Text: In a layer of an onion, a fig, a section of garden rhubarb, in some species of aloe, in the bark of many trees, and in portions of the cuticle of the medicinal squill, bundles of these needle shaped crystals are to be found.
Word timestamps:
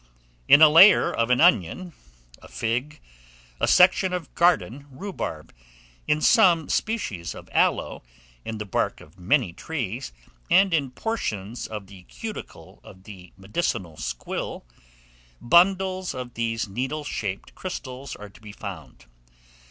In 0.47 0.63
a 0.63 0.67
layer 0.67 1.13
of 1.13 1.29
an 1.29 1.39
onion, 1.39 1.93
a 2.41 2.47
fig, 2.47 2.99
a 3.59 3.67
section 3.67 4.13
of 4.13 4.33
garden 4.33 4.87
rhubarb, 4.89 5.53
in 6.07 6.21
some 6.21 6.69
species 6.69 7.35
of 7.35 7.47
aloe, 7.51 8.01
in 8.43 8.57
the 8.57 8.65
bark 8.65 8.99
of 8.99 9.19
many 9.19 9.53
trees, 9.53 10.11
and 10.49 10.73
in 10.73 10.89
portions 10.89 11.67
of 11.67 11.85
the 11.85 12.01
cuticle 12.01 12.79
of 12.83 13.03
the 13.03 13.31
medicinal 13.37 13.95
squill, 13.95 14.65
bundles 15.39 16.15
of 16.15 16.33
these 16.33 16.67
needle 16.67 17.03
shaped 17.03 17.53
crystals 17.53 18.15
are 18.15 18.29
to 18.29 18.41
be 18.41 18.51
found. 18.51 19.05